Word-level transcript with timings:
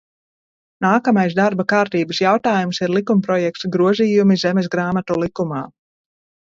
"Nākamais 0.85 1.35
darba 1.39 1.65
kārtības 1.75 2.23
jautājums 2.25 2.81
ir 2.87 2.97
likumprojekts 2.97 3.71
"Grozījumi 3.77 4.43
Zemesgrāmatu 4.47 5.25
likumā"." 5.27 5.67